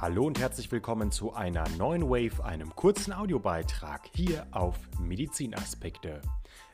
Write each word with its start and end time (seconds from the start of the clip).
Hallo 0.00 0.26
und 0.28 0.38
herzlich 0.38 0.70
willkommen 0.70 1.10
zu 1.10 1.32
einer 1.32 1.68
neuen 1.70 2.08
Wave, 2.08 2.44
einem 2.44 2.72
kurzen 2.76 3.12
Audiobeitrag 3.12 4.08
hier 4.14 4.46
auf 4.52 4.76
Medizinaspekte. 5.00 6.22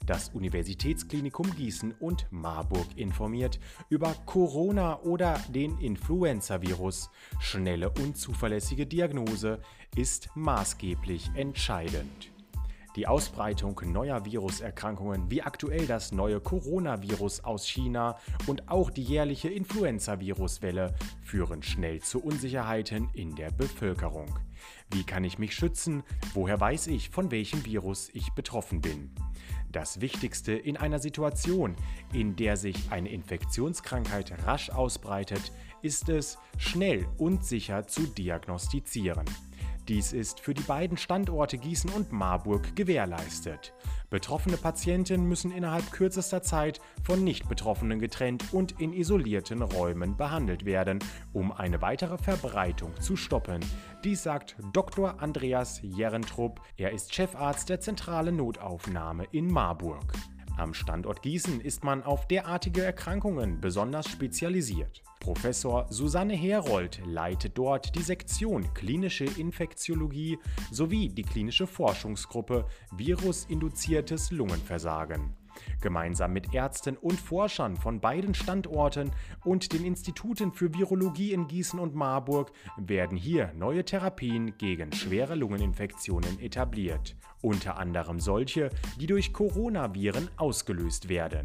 Das 0.05 0.29
Universitätsklinikum 0.29 1.55
Gießen 1.57 1.93
und 2.01 2.27
Marburg 2.31 2.87
informiert 2.97 3.59
über 3.89 4.15
Corona 4.27 5.01
oder 5.01 5.41
den 5.49 5.79
Influenza-Virus. 5.79 7.09
Schnelle 7.41 7.89
und 7.89 8.19
zuverlässige 8.19 8.85
Diagnose 8.85 9.59
ist 9.97 10.29
maßgeblich 10.35 11.31
entscheidend. 11.35 12.34
Die 12.97 13.09
Ausbreitung 13.09 13.81
neuer 13.87 14.25
Viruserkrankungen 14.25 15.29
wie 15.29 15.43
aktuell 15.43 15.87
das 15.87 16.13
neue 16.13 16.41
Coronavirus 16.41 17.43
aus 17.43 17.67
China 17.67 18.17
und 18.47 18.69
auch 18.69 18.89
die 18.89 19.03
jährliche 19.03 19.49
Influenza-Viruswelle 19.49 20.95
führen 21.21 21.65
schnell 21.65 22.01
zu 22.01 22.23
Unsicherheiten 22.23 23.09
in 23.13 23.35
der 23.35 23.51
Bevölkerung. 23.51 24.39
Wie 24.93 25.03
kann 25.03 25.25
ich 25.25 25.41
mich 25.41 25.57
schützen? 25.57 26.05
Woher 26.35 26.61
weiß 26.61 26.87
ich, 26.87 27.11
von 27.11 27.33
welchem 27.33 27.65
Virus 27.65 28.11
ich 28.13 28.33
betroffen 28.33 28.81
bin? 28.81 29.11
Das 29.73 30.01
Wichtigste 30.01 30.53
in 30.53 30.77
einer 30.77 31.01
Situation, 31.01 31.75
in 32.13 32.37
der 32.37 32.57
sich 32.57 32.93
eine 32.93 33.09
Infektionskrankheit 33.09 34.47
rasch 34.47 34.71
ausbreitet, 34.71 35.51
ist 35.83 36.09
es, 36.09 36.39
schnell 36.59 37.09
und 37.19 37.45
sicher 37.45 37.89
zu 37.89 38.03
diagnostizieren. 38.07 39.25
Dies 39.89 40.15
ist 40.15 40.41
für 40.41 40.55
die 40.55 40.63
beiden 40.63 40.97
Standorte 40.97 41.59
Gießen 41.59 41.91
und 41.91 42.11
Marburg 42.11 42.75
gewährleistet. 42.75 43.75
Betroffene 44.09 44.57
Patienten 44.57 45.27
müssen 45.29 45.51
innerhalb 45.51 45.93
kürzester 45.93 46.43
Zeit 46.43 46.81
von 47.03 47.23
Nicht-Betroffenen 47.23 47.99
getrennt 47.99 48.55
und 48.55 48.81
in 48.81 48.95
isolierten 48.95 49.61
Räumen 49.61 50.17
behandelt 50.17 50.65
werden, 50.65 51.01
um 51.35 51.53
eine 51.53 51.83
weitere 51.83 52.17
Verbreitung 52.17 52.99
zu 52.99 53.15
stoppen. 53.15 53.61
Dies 54.05 54.23
sagt 54.23 54.57
Dr. 54.73 55.21
Andreas 55.21 55.81
Jerentrup. 55.83 56.63
Er 56.79 56.93
ist 56.93 57.15
Chefarzt 57.15 57.69
der 57.69 57.81
zentralen 57.81 58.37
Notaufnahme 58.37 59.27
in 59.33 59.49
Marburg. 59.49 60.15
Am 60.57 60.73
Standort 60.73 61.23
Gießen 61.23 61.61
ist 61.61 61.83
man 61.83 62.05
auf 62.05 62.29
derartige 62.29 62.83
Erkrankungen 62.83 63.61
besonders 63.61 64.09
spezialisiert. 64.09 65.03
Professor 65.19 65.87
Susanne 65.91 66.35
Herold 66.35 67.01
leitet 67.05 67.59
dort 67.59 67.97
die 67.97 68.03
Sektion 68.03 68.73
Klinische 68.73 69.25
Infektiologie 69.25 70.39
sowie 70.71 71.09
die 71.09 71.23
klinische 71.23 71.67
Forschungsgruppe 71.67 72.67
Virusinduziertes 72.93 74.31
Lungenversagen. 74.31 75.35
Gemeinsam 75.81 76.33
mit 76.33 76.55
Ärzten 76.55 76.97
und 76.97 77.21
Forschern 77.21 77.77
von 77.77 78.01
beiden 78.01 78.35
Standorten 78.35 79.11
und 79.45 79.73
den 79.73 79.85
Instituten 79.85 80.53
für 80.53 80.73
Virologie 80.75 81.33
in 81.33 81.49
Gießen 81.49 81.79
und 81.79 81.95
Marburg 81.95 82.53
werden 82.77 83.17
hier 83.17 83.53
neue 83.55 83.85
Therapien 83.85 84.57
gegen 84.59 84.93
schwere 84.93 85.35
Lungeninfektionen 85.35 86.41
etabliert, 86.41 87.17
unter 87.43 87.79
anderem 87.79 88.21
solche, 88.21 88.71
die 89.01 89.07
durch 89.07 89.33
Coronaviren 89.33 90.29
ausgelöst 90.37 91.09
werden. 91.09 91.43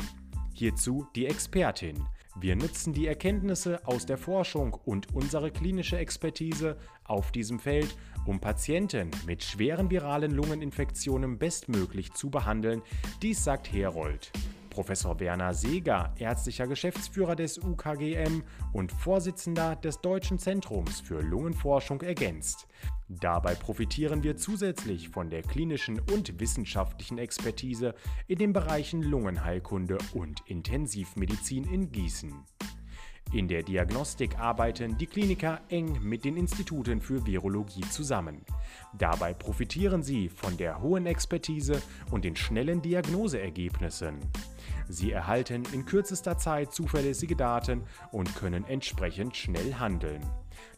Hierzu 0.54 1.08
die 1.16 1.26
Expertin. 1.26 2.06
Wir 2.42 2.56
nutzen 2.56 2.94
die 2.94 3.06
Erkenntnisse 3.06 3.86
aus 3.86 4.06
der 4.06 4.18
Forschung 4.18 4.74
und 4.86 5.14
unsere 5.14 5.52
klinische 5.52 5.98
Expertise 5.98 6.78
auf 7.04 7.34
diesem 7.34 7.60
Feld, 7.60 7.98
um 8.26 8.40
Patienten 8.40 9.12
mit 9.26 9.44
schweren 9.44 9.90
viralen 9.90 10.32
Lungeninfektionen 10.32 11.38
bestmöglich 11.38 12.14
zu 12.14 12.30
behandeln. 12.30 12.82
Dies 13.22 13.44
sagt 13.44 13.74
Herold. 13.74 14.32
Professor 14.70 15.20
Werner 15.20 15.54
Seeger, 15.54 16.14
ärztlicher 16.18 16.68
Geschäftsführer 16.68 17.36
des 17.36 17.58
UKGM 17.58 18.44
und 18.74 18.92
Vorsitzender 18.92 19.76
des 19.76 20.02
Deutschen 20.02 20.40
Zentrums 20.40 21.02
für 21.02 21.22
Lungenforschung, 21.22 22.02
ergänzt. 22.02 22.68
Dabei 23.08 23.56
profitieren 23.56 24.24
wir 24.24 24.38
zusätzlich 24.38 25.10
von 25.10 25.30
der 25.30 25.42
klinischen 25.42 26.00
und 26.00 26.40
wissenschaftlichen 26.40 27.18
Expertise 27.18 27.96
in 28.28 28.38
den 28.38 28.54
Bereichen 28.54 29.02
Lungenheilkunde 29.02 29.98
und 30.14 30.42
Intensivmedizin 30.48 31.64
in 31.66 31.92
Gießen. 31.92 32.46
In 33.32 33.48
der 33.48 33.62
Diagnostik 33.62 34.40
arbeiten 34.40 34.98
die 34.98 35.06
Kliniker 35.06 35.62
eng 35.70 36.00
mit 36.02 36.26
den 36.26 36.36
Instituten 36.36 37.00
für 37.00 37.28
Virologie 37.28 37.82
zusammen. 37.82 38.44
Dabei 38.98 39.36
profitieren 39.36 40.02
sie 40.02 40.30
von 40.30 40.58
der 40.58 40.82
hohen 40.82 41.06
Expertise 41.06 41.80
und 42.10 42.26
den 42.26 42.36
schnellen 42.36 42.82
Diagnoseergebnissen. 42.82 44.18
Sie 44.88 45.12
erhalten 45.12 45.64
in 45.74 45.86
kürzester 45.86 46.38
Zeit 46.38 46.74
zuverlässige 46.74 47.36
Daten 47.36 47.84
und 48.12 48.36
können 48.36 48.66
entsprechend 48.66 49.36
schnell 49.36 49.76
handeln. 49.76 50.22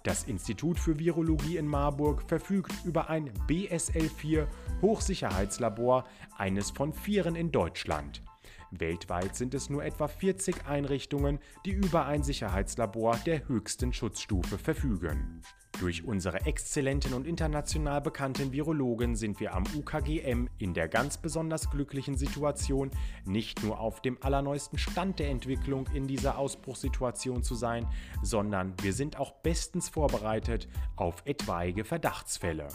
Das 0.03 0.23
Institut 0.23 0.79
für 0.79 0.99
Virologie 0.99 1.57
in 1.57 1.67
Marburg 1.67 2.23
verfügt 2.27 2.73
über 2.85 3.09
ein 3.09 3.31
BSL-4 3.47 4.47
Hochsicherheitslabor, 4.81 6.05
eines 6.37 6.71
von 6.71 6.93
vieren 6.93 7.35
in 7.35 7.51
Deutschland. 7.51 8.23
Weltweit 8.71 9.35
sind 9.35 9.53
es 9.53 9.69
nur 9.69 9.83
etwa 9.83 10.07
40 10.07 10.65
Einrichtungen, 10.65 11.39
die 11.65 11.71
über 11.71 12.05
ein 12.05 12.23
Sicherheitslabor 12.23 13.17
der 13.25 13.47
höchsten 13.47 13.93
Schutzstufe 13.93 14.57
verfügen. 14.57 15.41
Durch 15.79 16.03
unsere 16.03 16.45
exzellenten 16.45 17.13
und 17.13 17.25
international 17.25 18.01
bekannten 18.01 18.51
Virologen 18.51 19.15
sind 19.15 19.39
wir 19.39 19.55
am 19.55 19.63
UKGM 19.75 20.47
in 20.59 20.73
der 20.73 20.87
ganz 20.87 21.17
besonders 21.17 21.71
glücklichen 21.71 22.17
Situation, 22.17 22.91
nicht 23.25 23.63
nur 23.63 23.79
auf 23.79 24.01
dem 24.01 24.21
allerneuesten 24.21 24.77
Stand 24.77 25.19
der 25.19 25.29
Entwicklung 25.29 25.87
in 25.93 26.07
dieser 26.07 26.37
Ausbruchssituation 26.37 27.41
zu 27.41 27.55
sein, 27.55 27.87
sondern 28.21 28.75
wir 28.81 28.93
sind 28.93 29.19
auch 29.19 29.31
bestens 29.41 29.89
vorbereitet 29.89 30.67
auf 30.97 31.23
etwaige 31.25 31.83
Verdachtsfälle. 31.83 32.67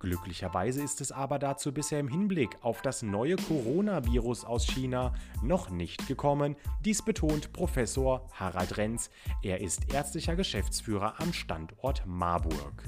Glücklicherweise 0.00 0.82
ist 0.82 1.00
es 1.00 1.10
aber 1.10 1.38
dazu 1.38 1.72
bisher 1.72 1.98
im 1.98 2.08
Hinblick 2.08 2.56
auf 2.62 2.82
das 2.82 3.02
neue 3.02 3.36
Coronavirus 3.36 4.44
aus 4.44 4.64
China 4.64 5.12
noch 5.42 5.70
nicht 5.70 6.06
gekommen. 6.06 6.54
Dies 6.84 7.02
betont 7.02 7.52
Professor 7.52 8.28
Harald 8.32 8.76
Renz. 8.76 9.10
Er 9.42 9.60
ist 9.60 9.92
ärztlicher 9.92 10.36
Geschäftsführer 10.36 11.20
am 11.20 11.32
Standort 11.32 12.04
Marburg. 12.06 12.84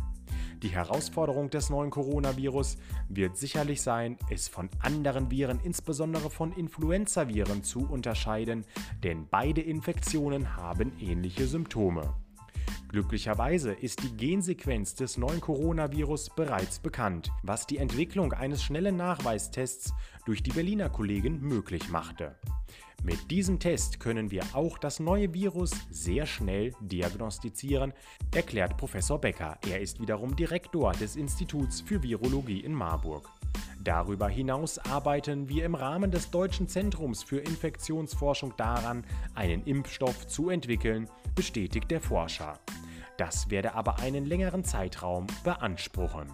Die 0.62 0.68
Herausforderung 0.68 1.48
des 1.48 1.70
neuen 1.70 1.90
Coronavirus 1.90 2.76
wird 3.08 3.36
sicherlich 3.36 3.80
sein, 3.80 4.18
es 4.28 4.46
von 4.46 4.68
anderen 4.80 5.30
Viren, 5.30 5.58
insbesondere 5.58 6.28
von 6.28 6.52
Influenzaviren, 6.52 7.64
zu 7.64 7.88
unterscheiden, 7.88 8.66
denn 9.02 9.26
beide 9.28 9.62
Infektionen 9.62 10.56
haben 10.56 10.92
ähnliche 11.00 11.46
Symptome. 11.46 12.14
Glücklicherweise 12.90 13.70
ist 13.70 14.02
die 14.02 14.16
Gensequenz 14.16 14.96
des 14.96 15.16
neuen 15.16 15.40
Coronavirus 15.40 16.30
bereits 16.30 16.80
bekannt, 16.80 17.30
was 17.44 17.68
die 17.68 17.78
Entwicklung 17.78 18.32
eines 18.32 18.64
schnellen 18.64 18.96
Nachweistests 18.96 19.94
durch 20.26 20.42
die 20.42 20.50
Berliner 20.50 20.90
Kollegen 20.90 21.40
möglich 21.40 21.88
machte. 21.88 22.34
Mit 23.04 23.30
diesem 23.30 23.60
Test 23.60 24.00
können 24.00 24.32
wir 24.32 24.42
auch 24.54 24.76
das 24.76 24.98
neue 24.98 25.32
Virus 25.32 25.70
sehr 25.90 26.26
schnell 26.26 26.74
diagnostizieren, 26.80 27.92
erklärt 28.34 28.76
Professor 28.76 29.20
Becker. 29.20 29.56
Er 29.68 29.80
ist 29.80 30.00
wiederum 30.00 30.34
Direktor 30.34 30.90
des 30.92 31.14
Instituts 31.14 31.80
für 31.80 32.02
Virologie 32.02 32.58
in 32.58 32.74
Marburg. 32.74 33.30
Darüber 33.82 34.28
hinaus 34.28 34.78
arbeiten 34.78 35.48
wir 35.48 35.64
im 35.64 35.74
Rahmen 35.74 36.10
des 36.10 36.30
Deutschen 36.30 36.68
Zentrums 36.68 37.22
für 37.22 37.38
Infektionsforschung 37.38 38.52
daran, 38.56 39.06
einen 39.34 39.62
Impfstoff 39.64 40.26
zu 40.26 40.50
entwickeln, 40.50 41.08
bestätigt 41.34 41.90
der 41.90 42.02
Forscher. 42.02 42.58
Das 43.20 43.50
werde 43.50 43.74
aber 43.74 43.98
einen 43.98 44.24
längeren 44.24 44.64
Zeitraum 44.64 45.26
beanspruchen. 45.44 46.32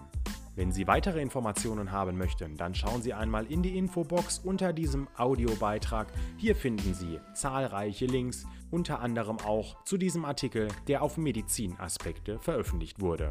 Wenn 0.55 0.71
Sie 0.71 0.87
weitere 0.87 1.21
Informationen 1.21 1.91
haben 1.91 2.17
möchten, 2.17 2.55
dann 2.55 2.73
schauen 2.75 3.01
Sie 3.01 3.13
einmal 3.13 3.45
in 3.47 3.61
die 3.61 3.77
Infobox 3.77 4.39
unter 4.39 4.71
diesem 4.71 5.09
Audiobeitrag. 5.17 6.07
Hier 6.37 6.55
finden 6.55 6.93
Sie 6.93 7.19
zahlreiche 7.33 8.05
Links, 8.05 8.45
unter 8.71 9.01
anderem 9.01 9.37
auch 9.41 9.83
zu 9.83 9.97
diesem 9.97 10.23
Artikel, 10.23 10.69
der 10.87 11.01
auf 11.01 11.17
Medizinaspekte 11.17 12.39
veröffentlicht 12.39 13.01
wurde. 13.01 13.27